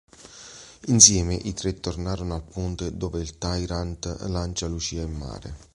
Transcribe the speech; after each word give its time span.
Insieme, 0.87 1.35
i 1.35 1.53
tre 1.53 1.79
tornano 1.79 2.33
al 2.33 2.41
ponte, 2.41 2.97
dove 2.97 3.21
il 3.21 3.37
Tyrant 3.37 4.21
lancia 4.29 4.65
Lucia 4.65 5.01
in 5.03 5.13
mare. 5.13 5.55